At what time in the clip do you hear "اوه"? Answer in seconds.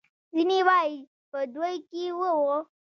2.13-2.31